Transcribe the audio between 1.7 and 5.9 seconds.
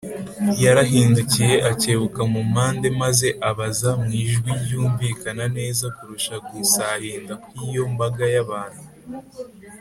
akebuka mu mpande maze abaza mu ijwi ryumvikanaga neza